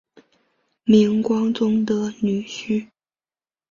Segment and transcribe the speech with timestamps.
[0.83, 2.87] 明光宗的女婿。